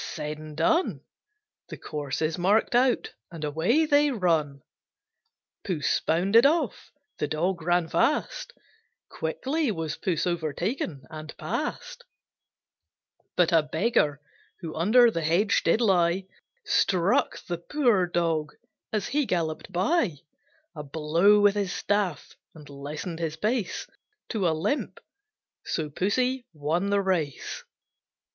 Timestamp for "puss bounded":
5.63-6.43